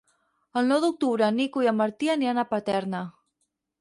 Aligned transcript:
El 0.61 0.69
nou 0.69 0.79
d'octubre 0.85 1.27
en 1.27 1.37
Nico 1.41 1.63
i 1.67 1.71
en 1.73 1.77
Martí 1.83 2.13
aniran 2.15 2.43
a 2.45 2.47
Paterna. 2.55 3.03